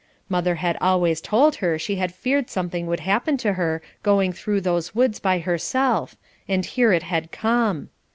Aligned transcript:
Mother 0.29 0.55
had 0.55 0.79
always 0.81 1.21
told 1.21 1.57
her 1.57 1.77
she 1.77 1.97
had 1.97 2.11
feared 2.11 2.49
something 2.49 2.87
would 2.87 3.01
happen 3.01 3.37
to 3.37 3.53
her 3.53 3.83
going 4.01 4.33
through 4.33 4.61
those 4.61 4.95
woods 4.95 5.19
by 5.19 5.37
herself, 5.37 6.15
and 6.47 6.65
here 6.65 6.91
it 6.91 7.03
had 7.03 7.31
come. 7.31 7.89